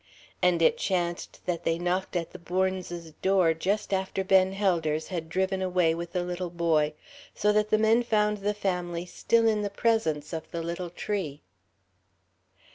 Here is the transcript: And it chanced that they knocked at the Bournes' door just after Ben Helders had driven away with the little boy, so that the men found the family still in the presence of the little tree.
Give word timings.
And 0.41 0.63
it 0.63 0.79
chanced 0.79 1.41
that 1.45 1.63
they 1.63 1.77
knocked 1.77 2.15
at 2.15 2.31
the 2.31 2.39
Bournes' 2.39 3.11
door 3.21 3.53
just 3.53 3.93
after 3.93 4.23
Ben 4.23 4.51
Helders 4.53 5.09
had 5.09 5.29
driven 5.29 5.61
away 5.61 5.93
with 5.93 6.11
the 6.13 6.23
little 6.23 6.49
boy, 6.49 6.93
so 7.35 7.53
that 7.53 7.69
the 7.69 7.77
men 7.77 8.01
found 8.01 8.39
the 8.39 8.55
family 8.55 9.05
still 9.05 9.47
in 9.47 9.61
the 9.61 9.69
presence 9.69 10.33
of 10.33 10.49
the 10.49 10.63
little 10.63 10.89
tree. 10.89 11.43